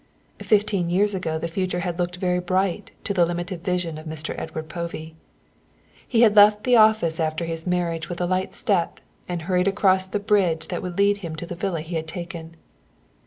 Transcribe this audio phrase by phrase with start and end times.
[0.41, 4.33] Fifteen years ago the future had looked very bright to the limited vision of Mr.
[4.35, 5.13] Edward Povey.
[6.07, 10.07] He had left the office after his marriage with a light step and hurried across
[10.07, 12.55] the bridge that would lead him to the villa he had taken.